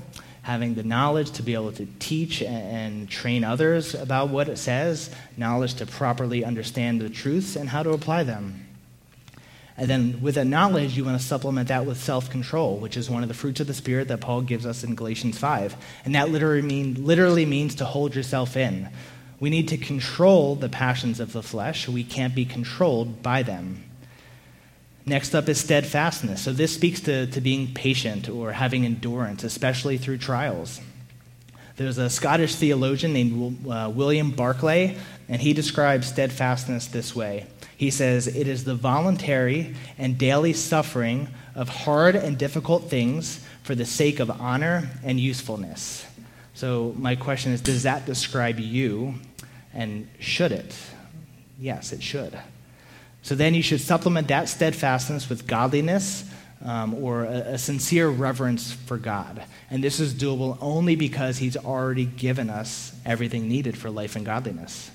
[0.43, 5.11] having the knowledge to be able to teach and train others about what it says,
[5.37, 8.67] knowledge to properly understand the truths and how to apply them.
[9.77, 13.09] And then with that knowledge, you want to supplement that with self control, which is
[13.09, 15.77] one of the fruits of the Spirit that Paul gives us in Galatians 5.
[16.05, 18.91] And that literally, mean, literally means to hold yourself in.
[19.41, 23.83] We need to control the passions of the flesh, we can't be controlled by them.
[25.05, 26.43] Next up is steadfastness.
[26.43, 30.81] So this speaks to, to being patient or having endurance, especially through trials.
[31.77, 34.97] There's a Scottish theologian named uh, William Barclay,
[35.29, 37.47] and he describes steadfastness this way.
[37.77, 43.75] He says, It is the voluntary and daily suffering of hard and difficult things for
[43.75, 46.07] the sake of honor and usefulness.
[46.55, 49.15] So, my question is Does that describe you?
[49.75, 50.77] And should it?
[51.59, 52.39] Yes, it should.
[53.23, 56.25] So then you should supplement that steadfastness with godliness
[56.65, 59.43] um, or a, a, sincere reverence for God.
[59.71, 64.25] And this is doable only because He's already given us everything needed for life and
[64.25, 64.91] godliness.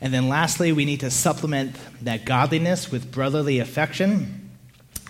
[0.00, 4.50] And then lastly, we need to supplement that godliness with brotherly affection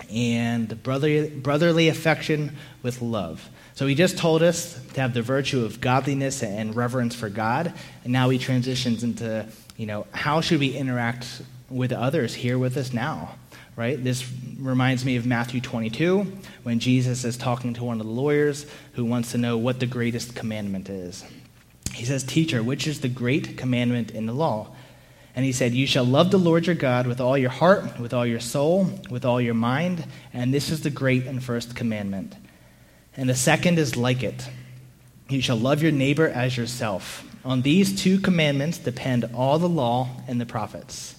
[0.09, 3.49] and brotherly, brotherly affection with love.
[3.75, 7.73] So he just told us to have the virtue of godliness and reverence for God,
[8.05, 12.77] and now he transitions into, you know, how should we interact with others here with
[12.77, 13.35] us now?
[13.75, 14.01] Right?
[14.01, 16.25] This reminds me of Matthew 22
[16.63, 19.85] when Jesus is talking to one of the lawyers who wants to know what the
[19.85, 21.25] greatest commandment is.
[21.93, 24.69] He says, Teacher, which is the great commandment in the law?
[25.35, 28.13] And he said, You shall love the Lord your God with all your heart, with
[28.13, 32.35] all your soul, with all your mind, and this is the great and first commandment.
[33.17, 34.47] And the second is like it
[35.27, 37.25] you shall love your neighbor as yourself.
[37.43, 41.15] On these two commandments depend all the law and the prophets.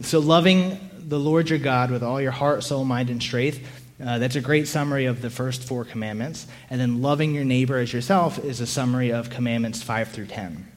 [0.00, 3.60] So, loving the Lord your God with all your heart, soul, mind, and strength,
[4.04, 6.46] uh, that's a great summary of the first four commandments.
[6.70, 10.70] And then loving your neighbor as yourself is a summary of commandments 5 through 10.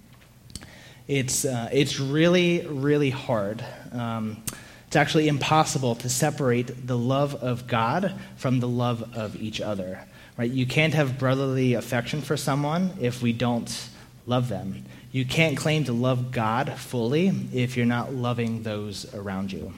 [1.08, 3.64] It's, uh, it's really, really hard.
[3.92, 4.44] Um,
[4.92, 10.02] it's actually impossible to separate the love of God from the love of each other.
[10.36, 10.52] Right?
[10.52, 13.88] You can't have brotherly affection for someone if we don't
[14.28, 14.84] love them.
[15.14, 19.72] You can't claim to love God fully if you're not loving those around you.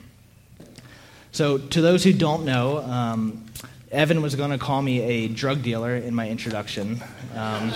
[1.31, 3.45] So, to those who don't know, um,
[3.91, 7.03] Evan was going to call me a drug dealer in my introduction.
[7.35, 7.71] Um,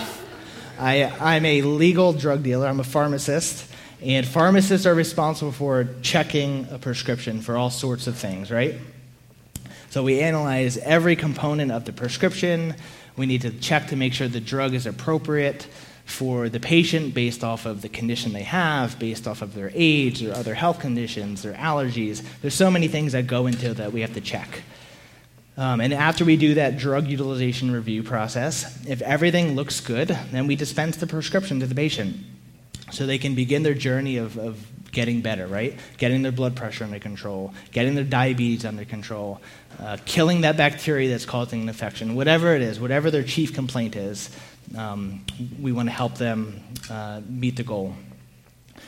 [0.79, 3.71] I, I'm a legal drug dealer, I'm a pharmacist,
[4.01, 8.75] And pharmacists are responsible for checking a prescription for all sorts of things, right?
[9.89, 12.75] So we analyze every component of the prescription.
[13.15, 15.67] We need to check to make sure the drug is appropriate
[16.05, 20.21] for the patient based off of the condition they have, based off of their age,
[20.21, 22.23] their other health conditions, their allergies.
[22.41, 24.61] There's so many things that go into that we have to check.
[25.57, 30.45] Um, and after we do that drug utilization review process, if everything looks good, then
[30.45, 32.15] we dispense the prescription to the patient
[32.91, 35.77] so they can begin their journey of, of getting better, right?
[35.97, 39.41] Getting their blood pressure under control, getting their diabetes under control,
[39.79, 43.95] uh, killing that bacteria that's causing an infection, whatever it is, whatever their chief complaint
[43.95, 44.29] is,
[44.75, 45.23] um,
[45.61, 47.93] we want to help them uh, meet the goal.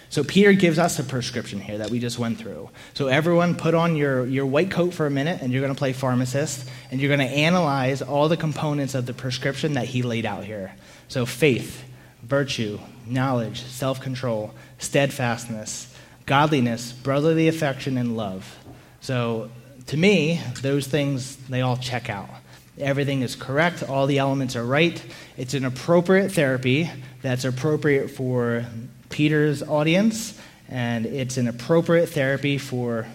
[0.09, 2.69] So Peter gives us a prescription here that we just went through.
[2.95, 5.77] So everyone put on your, your white coat for a minute and you're going to
[5.77, 10.01] play pharmacist and you're going to analyze all the components of the prescription that he
[10.01, 10.73] laid out here.
[11.07, 11.83] So faith,
[12.23, 15.93] virtue, knowledge, self-control, steadfastness,
[16.25, 18.57] godliness, brotherly affection and love.
[19.01, 19.49] So
[19.87, 22.29] to me, those things they all check out.
[22.77, 25.01] Everything is correct, all the elements are right.
[25.37, 26.89] It's an appropriate therapy
[27.21, 28.65] that's appropriate for
[29.09, 33.07] Peter's audience, and it's an appropriate therapy for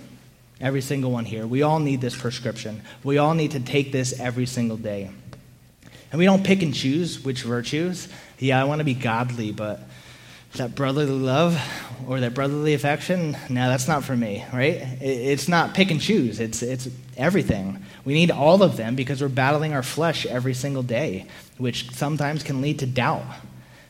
[0.60, 1.46] every single one here.
[1.46, 2.82] We all need this prescription.
[3.02, 5.10] We all need to take this every single day.
[6.14, 8.06] And we don't pick and choose which virtues.
[8.38, 9.80] Yeah, I want to be godly, but
[10.52, 11.60] that brotherly love
[12.06, 14.76] or that brotherly affection, no, that's not for me, right?
[15.00, 17.84] It's not pick and choose, it's, it's everything.
[18.04, 21.26] We need all of them because we're battling our flesh every single day,
[21.58, 23.24] which sometimes can lead to doubt.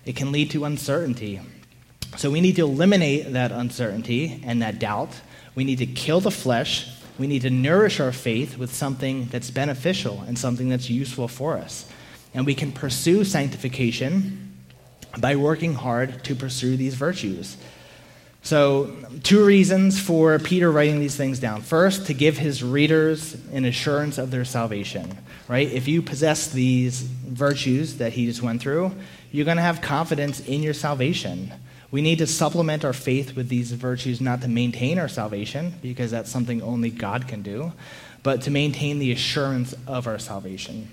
[0.06, 1.42] It can lead to uncertainty.
[2.16, 5.10] So we need to eliminate that uncertainty and that doubt.
[5.54, 6.88] We need to kill the flesh.
[7.18, 11.58] We need to nourish our faith with something that's beneficial and something that's useful for
[11.58, 11.84] us.
[12.34, 14.52] And we can pursue sanctification
[15.18, 17.56] by working hard to pursue these virtues.
[18.42, 21.62] So, two reasons for Peter writing these things down.
[21.62, 25.16] First, to give his readers an assurance of their salvation,
[25.48, 25.66] right?
[25.70, 28.92] If you possess these virtues that he just went through,
[29.32, 31.54] you're going to have confidence in your salvation.
[31.90, 36.10] We need to supplement our faith with these virtues not to maintain our salvation, because
[36.10, 37.72] that's something only God can do,
[38.22, 40.90] but to maintain the assurance of our salvation.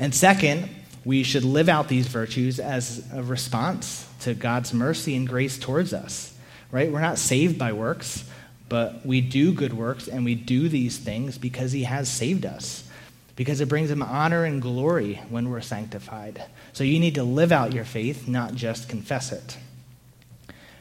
[0.00, 0.66] And second,
[1.04, 5.92] we should live out these virtues as a response to God's mercy and grace towards
[5.92, 6.34] us,
[6.72, 6.90] right?
[6.90, 8.24] We're not saved by works,
[8.70, 12.88] but we do good works and we do these things because He has saved us,
[13.36, 16.44] because it brings Him honor and glory when we're sanctified.
[16.72, 19.58] So you need to live out your faith, not just confess it.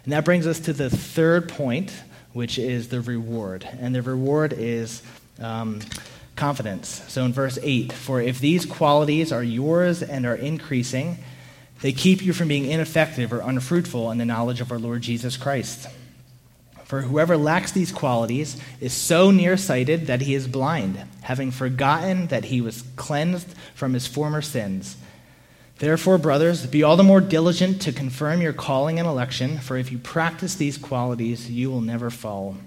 [0.06, 1.92] And that brings us to the third point,
[2.32, 3.68] which is the reward.
[3.82, 5.04] And the reward is
[5.42, 5.82] um,
[6.40, 7.04] confidence.
[7.08, 11.20] So in verse 8, for if these qualities are yours and are increasing,
[11.82, 15.38] they keep you from being ineffective or unfruitful in the knowledge of our Lord Jesus
[15.38, 15.88] Christ.
[16.86, 22.46] For whoever lacks these qualities is so nearsighted that he is blind, having forgotten that
[22.46, 24.98] he was cleansed from his former sins.
[25.78, 29.92] Therefore, brothers, be all the more diligent to confirm your calling and election, for if
[29.92, 32.58] you practice these qualities, you will never fall.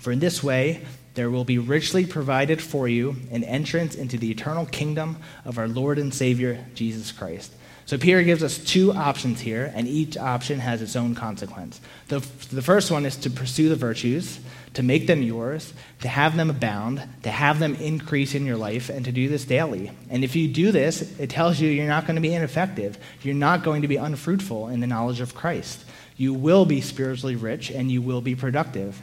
[0.00, 4.30] For in this way, there will be richly provided for you an entrance into the
[4.30, 7.52] eternal kingdom of our Lord and Savior, Jesus Christ.
[7.84, 11.80] So Peter gives us two options here, and each option has its own consequence.
[12.08, 12.20] The,
[12.50, 14.38] the first one is to pursue the virtues,
[14.74, 18.88] to make them yours, to have them abound, to have them increase in your life,
[18.88, 19.90] and to do this daily.
[20.08, 22.96] And if you do this, it tells you you're not going to be ineffective.
[23.22, 25.84] You're not going to be unfruitful in the knowledge of Christ.
[26.16, 28.98] You will be spiritually rich, and you will be productive.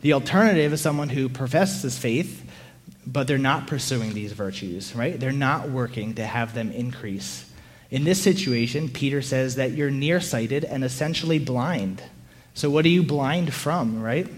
[0.00, 2.48] The alternative is someone who professes faith,
[3.06, 5.18] but they're not pursuing these virtues, right?
[5.18, 7.50] They're not working to have them increase.
[7.90, 12.02] In this situation, Peter says that you're nearsighted and essentially blind.
[12.54, 14.28] So, what are you blind from, right?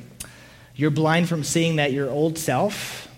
[0.77, 3.09] You're blind from seeing that your old self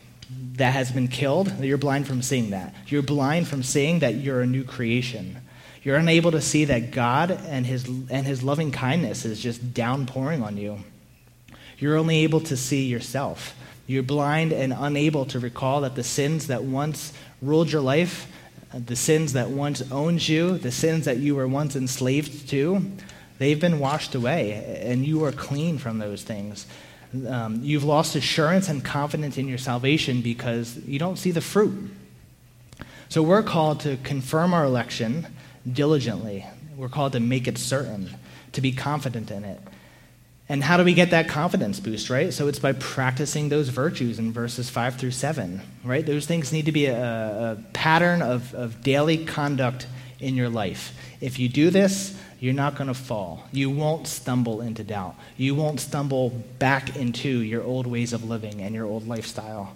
[0.55, 2.75] that has been killed, you're blind from seeing that.
[2.87, 5.39] You're blind from seeing that you're a new creation.
[5.83, 10.43] You're unable to see that God and his, and his loving kindness is just downpouring
[10.43, 10.79] on you.
[11.83, 13.55] You're only able to see yourself.
[13.87, 18.27] You're blind and unable to recall that the sins that once ruled your life,
[18.73, 22.91] the sins that once owned you, the sins that you were once enslaved to,
[23.43, 26.65] They've been washed away, and you are clean from those things.
[27.27, 31.91] Um, you've lost assurance and confidence in your salvation because you don't see the fruit.
[33.09, 35.27] So we're called to confirm our election
[35.71, 36.47] diligently.
[36.77, 38.11] We're called to make it certain,
[38.53, 39.61] to be confident in it.
[40.53, 42.31] And how do we get that confidence boost, right?
[42.31, 46.05] So it's by practicing those virtues in verses 5 through 7, right?
[46.05, 49.87] Those things need to be a, a pattern of, of daily conduct
[50.21, 50.95] in your life.
[51.23, 53.45] If you do this, you're not going to fall.
[53.51, 55.15] You won't stumble into doubt.
[55.39, 56.29] You won't stumble
[56.59, 59.75] back into your old ways of living and your old lifestyle.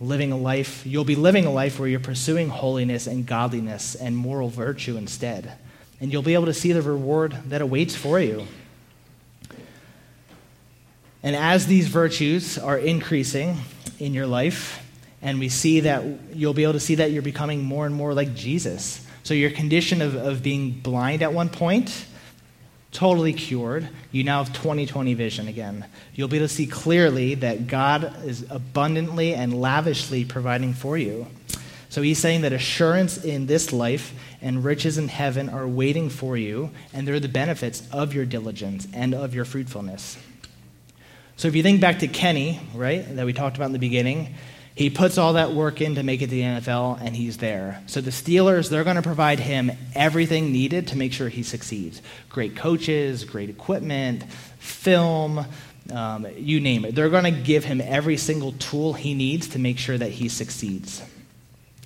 [0.00, 4.16] Living a life, you'll be living a life where you're pursuing holiness and godliness and
[4.16, 5.54] moral virtue instead.
[6.00, 8.46] And you'll be able to see the reward that awaits for you.
[11.24, 13.56] And as these virtues are increasing
[13.98, 14.86] in your life,
[15.22, 16.04] and we see that
[16.34, 19.04] you'll be able to see that you're becoming more and more like Jesus.
[19.22, 22.04] So your condition of, of being blind at one point,
[22.92, 23.88] totally cured.
[24.12, 25.86] You now have 20/20 vision again.
[26.14, 31.26] You'll be able to see clearly that God is abundantly and lavishly providing for you.
[31.88, 34.12] So he's saying that assurance in this life
[34.42, 38.86] and riches in heaven are waiting for you, and they're the benefits of your diligence
[38.92, 40.18] and of your fruitfulness.
[41.36, 44.34] So if you think back to Kenny, right, that we talked about in the beginning,
[44.76, 47.82] he puts all that work in to make it to the NFL, and he's there.
[47.86, 52.02] So the Steelers, they're going to provide him everything needed to make sure he succeeds
[52.28, 54.24] great coaches, great equipment,
[54.58, 55.44] film,
[55.92, 56.94] um, you name it.
[56.94, 60.28] They're going to give him every single tool he needs to make sure that he
[60.28, 61.02] succeeds.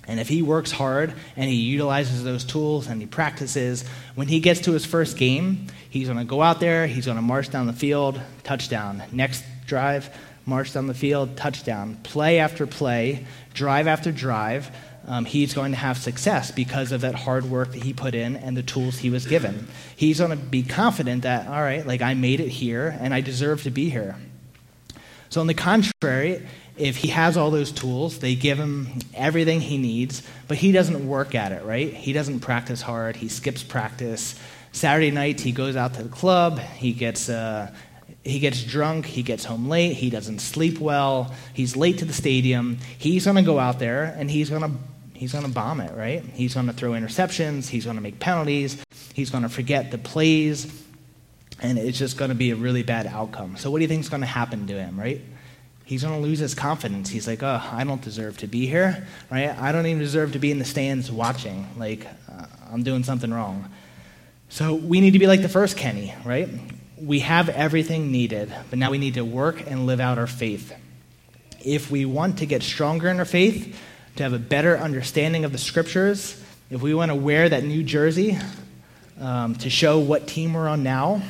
[0.07, 4.39] And if he works hard and he utilizes those tools and he practices, when he
[4.39, 7.49] gets to his first game, he's going to go out there, he's going to march
[7.49, 9.03] down the field, touchdown.
[9.11, 10.09] Next drive,
[10.45, 11.97] march down the field, touchdown.
[12.03, 14.71] Play after play, drive after drive,
[15.09, 18.35] um, he's going to have success because of that hard work that he put in
[18.35, 19.67] and the tools he was given.
[19.95, 23.21] He's going to be confident that, all right, like I made it here and I
[23.21, 24.15] deserve to be here.
[25.29, 29.77] So, on the contrary, if he has all those tools, they give him everything he
[29.77, 31.93] needs, but he doesn't work at it, right?
[31.93, 34.39] He doesn't practice hard, he skips practice.
[34.71, 37.71] Saturday nights, he goes out to the club, he gets, uh,
[38.23, 42.13] he gets drunk, he gets home late, he doesn't sleep well, he's late to the
[42.13, 42.77] stadium.
[42.97, 44.71] He's going to go out there and he's going to
[45.13, 46.23] he's going to bomb it, right?
[46.23, 48.81] He's going to throw interceptions, he's going to make penalties,
[49.13, 50.71] he's going to forget the plays,
[51.61, 53.57] and it's just going to be a really bad outcome.
[53.57, 55.21] So what do you think is going to happen to him, right?
[55.89, 57.09] he's going to lose his confidence.
[57.09, 59.49] He's like, oh, I don't deserve to be here, right?
[59.57, 61.67] I don't even deserve to be in the stands watching.
[61.77, 63.67] Like, uh, I'm doing something wrong.
[64.49, 66.49] So we need to be like the first Kenny, right?
[66.99, 70.73] We have everything needed, but now we need to work and live out our faith.
[71.63, 73.79] If we want to get stronger in our faith,
[74.15, 77.83] to have a better understanding of the scriptures, if we want to wear that new
[77.83, 78.37] jersey
[79.19, 81.21] um, to show what team we're on now,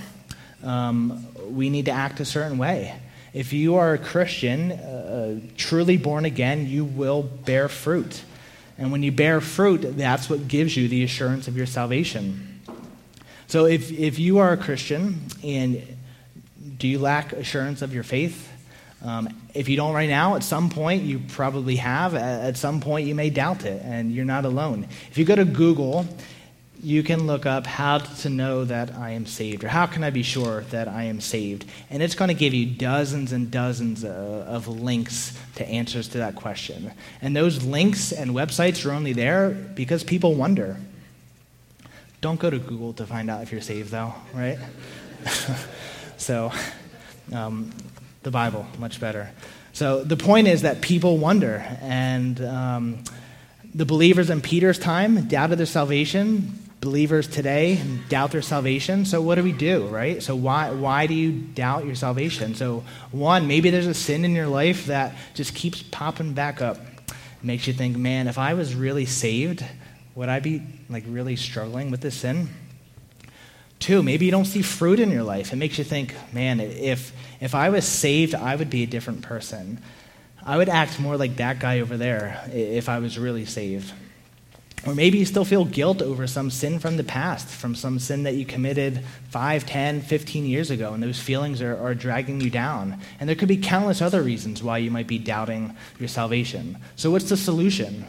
[0.63, 2.99] um, we need to act a certain way.
[3.33, 8.23] If you are a Christian, uh, truly born again, you will bear fruit.
[8.77, 12.48] And when you bear fruit, that's what gives you the assurance of your salvation.
[13.49, 15.83] So if, if you are a Christian and
[16.77, 18.47] do you lack assurance of your faith?
[19.03, 22.15] Um, if you don't right now, at some point you probably have.
[22.15, 24.87] At some point you may doubt it, and you're not alone.
[25.09, 26.05] If you go to Google
[26.81, 30.09] you can look up how to know that I am saved, or how can I
[30.09, 31.65] be sure that I am saved?
[31.89, 36.19] And it's going to give you dozens and dozens of, of links to answers to
[36.19, 36.91] that question.
[37.21, 40.77] And those links and websites are only there because people wonder.
[42.21, 44.57] Don't go to Google to find out if you're saved, though, right?
[46.17, 46.51] so,
[47.33, 47.71] um,
[48.23, 49.31] the Bible, much better.
[49.73, 53.03] So, the point is that people wonder, and um,
[53.73, 59.05] the believers in Peter's time doubted their salvation believers today doubt their salvation.
[59.05, 60.21] So what do we do, right?
[60.23, 62.55] So why why do you doubt your salvation?
[62.55, 66.77] So one, maybe there's a sin in your life that just keeps popping back up.
[67.41, 69.63] Makes you think, man, if I was really saved,
[70.15, 72.49] would I be like really struggling with this sin?
[73.79, 75.53] Two, maybe you don't see fruit in your life.
[75.53, 79.21] It makes you think, man, if if I was saved, I would be a different
[79.21, 79.81] person.
[80.45, 83.93] I would act more like that guy over there if I was really saved.
[84.85, 88.23] Or maybe you still feel guilt over some sin from the past, from some sin
[88.23, 92.49] that you committed 5, 10, 15 years ago, and those feelings are, are dragging you
[92.49, 92.97] down.
[93.19, 96.77] And there could be countless other reasons why you might be doubting your salvation.
[96.95, 98.05] So, what's the solution?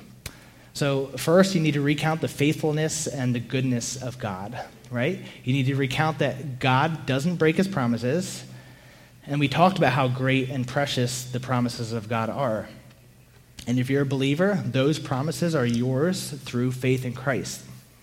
[0.72, 4.58] So, first, you need to recount the faithfulness and the goodness of God,
[4.90, 5.20] right?
[5.44, 8.44] You need to recount that God doesn't break his promises.
[9.26, 12.68] And we talked about how great and precious the promises of God are.
[13.66, 17.62] And if you're a believer, those promises are yours through faith in Christ.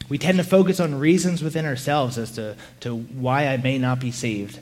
[0.10, 4.00] We tend to focus on reasons within ourselves as to, to why I may not
[4.00, 4.60] be saved.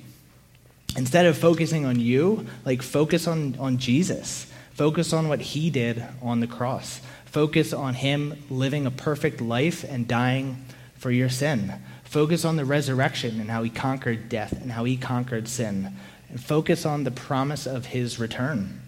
[0.97, 4.51] Instead of focusing on you, like focus on, on Jesus.
[4.73, 7.01] Focus on what he did on the cross.
[7.35, 10.63] Focus on him living a perfect life and dying
[10.95, 11.73] for your sin.
[12.05, 15.91] Focus on the resurrection and how he conquered death and how he conquered sin.
[16.29, 18.79] And focus on the promise of his return.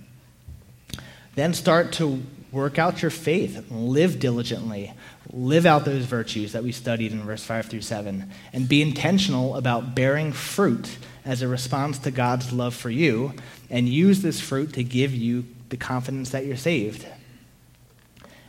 [1.36, 2.24] Then start to
[2.54, 4.94] work out your faith, live diligently,
[5.34, 9.58] live out those virtues that we studied in verse 5 through 7, and be intentional
[9.58, 13.34] about bearing fruit as a response to God's love for you,
[13.70, 17.06] and use this fruit to give you the confidence that you're saved.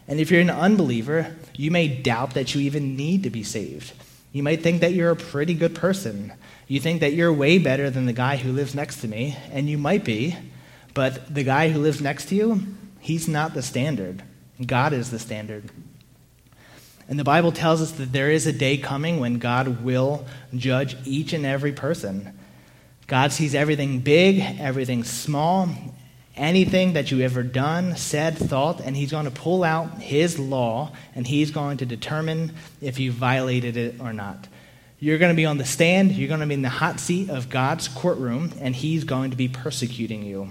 [0.08, 3.92] And if you're an unbeliever, you may doubt that you even need to be saved.
[4.32, 6.32] You might think that you're a pretty good person.
[6.66, 9.68] You think that you're way better than the guy who lives next to me, and
[9.68, 10.36] you might be,
[10.94, 12.62] but the guy who lives next to you,
[13.00, 14.22] he's not the standard.
[14.64, 15.70] God is the standard.
[17.08, 20.96] And the Bible tells us that there is a day coming when God will judge
[21.06, 22.38] each and every person.
[23.06, 25.70] God sees everything big, everything small,
[26.38, 30.92] anything that you ever done, said, thought, and He's going to pull out His law
[31.14, 34.48] and He's going to determine if you violated it or not.
[35.00, 37.30] You're going to be on the stand, you're going to be in the hot seat
[37.30, 40.50] of God's courtroom, and He's going to be persecuting you.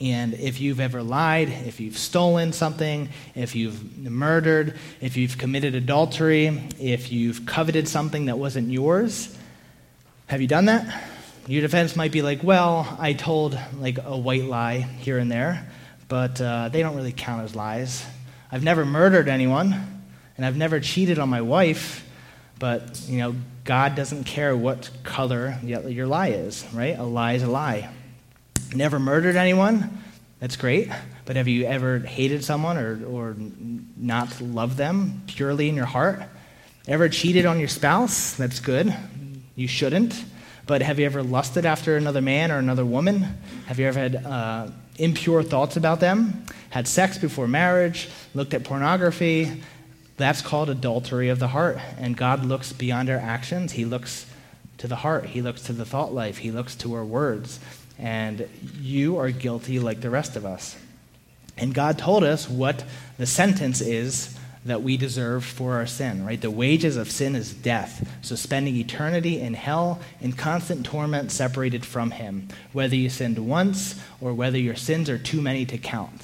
[0.00, 5.74] And if you've ever lied, if you've stolen something, if you've murdered, if you've committed
[5.74, 6.46] adultery,
[6.80, 9.36] if you've coveted something that wasn't yours,
[10.26, 11.09] have you done that?
[11.50, 15.68] Your defense might be like, well, I told like a white lie here and there,
[16.06, 18.06] but uh, they don't really count as lies.
[18.52, 20.04] I've never murdered anyone,
[20.36, 22.08] and I've never cheated on my wife,
[22.60, 23.34] but you know,
[23.64, 26.96] God doesn't care what color your lie is, right?
[26.96, 27.88] A lie is a lie.
[28.72, 29.98] Never murdered anyone,
[30.38, 30.88] that's great,
[31.24, 33.36] but have you ever hated someone or, or
[33.96, 36.22] not loved them purely in your heart?
[36.86, 38.34] Ever cheated on your spouse?
[38.34, 38.94] That's good.
[39.56, 40.14] You shouldn't.
[40.66, 43.26] But have you ever lusted after another man or another woman?
[43.66, 46.44] Have you ever had uh, impure thoughts about them?
[46.70, 48.08] Had sex before marriage?
[48.34, 49.62] Looked at pornography?
[50.16, 51.78] That's called adultery of the heart.
[51.98, 53.72] And God looks beyond our actions.
[53.72, 54.26] He looks
[54.78, 57.60] to the heart, He looks to the thought life, He looks to our words.
[57.98, 58.48] And
[58.80, 60.76] you are guilty like the rest of us.
[61.58, 62.84] And God told us what
[63.18, 66.40] the sentence is that we deserve for our sin, right?
[66.40, 68.06] The wages of sin is death.
[68.20, 73.98] So spending eternity in hell in constant torment separated from Him, whether you sinned once
[74.20, 76.20] or whether your sins are too many to count.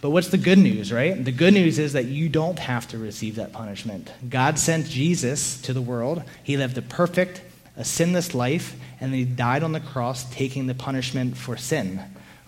[0.00, 1.22] But what's the good news, right?
[1.24, 4.10] The good news is that you don't have to receive that punishment.
[4.28, 6.24] God sent Jesus to the world.
[6.42, 7.42] He lived a perfect,
[7.76, 12.00] a sinless life, and He died on the cross taking the punishment for sin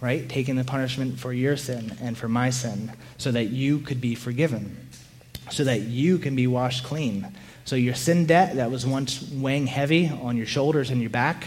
[0.05, 0.29] right?
[0.29, 4.15] Taking the punishment for your sin and for my sin so that you could be
[4.15, 4.85] forgiven
[5.51, 7.29] so that you can be washed clean.
[7.65, 11.47] So your sin debt that was once weighing heavy on your shoulders and your back,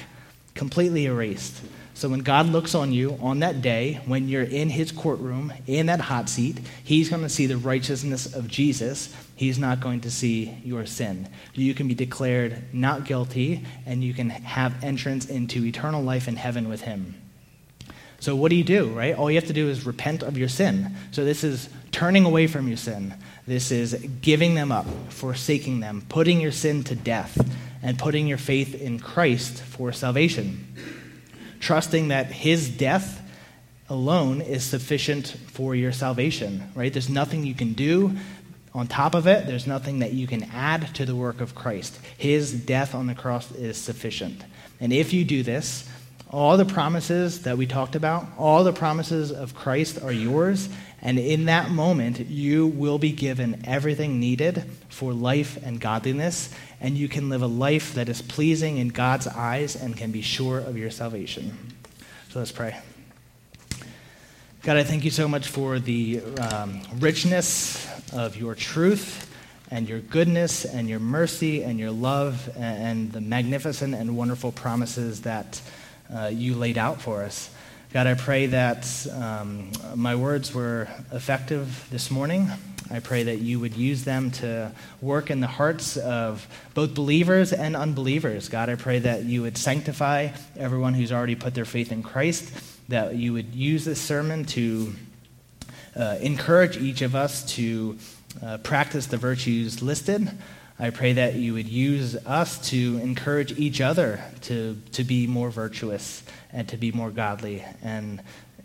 [0.56, 1.62] completely erased.
[1.94, 5.88] So when God looks on you on that day, when you're in his courtroom, in
[5.88, 9.16] that hot seat, he's going to see the righteousness of Jesus.
[9.36, 11.28] He's not going to see your sin.
[11.54, 16.36] You can be declared not guilty, and you can have entrance into eternal life in
[16.36, 17.16] heaven with him.
[18.20, 19.16] So what do you do, right?
[19.16, 20.96] All you have to do is repent of your sin.
[21.12, 23.14] So this is turning away from your sin.
[23.46, 27.40] This is giving them up, forsaking them, putting your sin to death,
[27.82, 30.68] and putting your faith in Christ for salvation.
[31.60, 33.22] Trusting that his death
[33.90, 36.92] alone is sufficient for your salvation, right?
[36.92, 38.18] There's nothing you can do
[38.78, 42.00] on top of it, there's nothing that you can add to the work of Christ.
[42.16, 44.44] His death on the cross is sufficient.
[44.80, 45.90] And if you do this,
[46.30, 50.68] all the promises that we talked about, all the promises of Christ are yours,
[51.02, 56.98] and in that moment, you will be given everything needed for life and godliness, and
[56.98, 60.60] you can live a life that is pleasing in God's eyes and can be sure
[60.60, 61.56] of your salvation.
[62.30, 62.78] So let's pray.
[64.64, 69.32] God, I thank you so much for the um, richness of your truth
[69.72, 75.22] and your goodness and your mercy and your love and the magnificent and wonderful promises
[75.22, 75.62] that
[76.14, 77.50] uh, you laid out for us.
[77.94, 82.52] God, I pray that um, my words were effective this morning.
[82.92, 87.52] I pray that you would use them to work in the hearts of both believers
[87.52, 88.50] and unbelievers.
[88.50, 92.52] God, I pray that you would sanctify everyone who's already put their faith in Christ,
[92.90, 94.94] that you would use this sermon to
[95.96, 97.98] uh, encourage each of us to
[98.42, 100.30] uh, practice the virtues listed.
[100.80, 105.50] I pray that you would use us to encourage each other to, to be more
[105.50, 108.22] virtuous and to be more godly and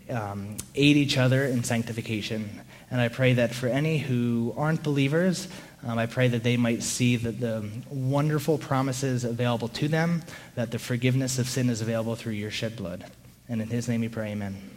[0.09, 2.61] um, aid each other in sanctification.
[2.91, 5.47] And I pray that for any who aren't believers,
[5.83, 10.21] um, I pray that they might see that the wonderful promises available to them,
[10.53, 13.05] that the forgiveness of sin is available through your shed blood.
[13.49, 14.72] And in his name we pray, amen.